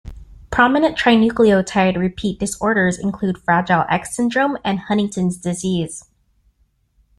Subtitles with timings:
[0.51, 6.05] Prominent trinucleotide repeat disorders include Fragile X syndrome and Huntington's disease.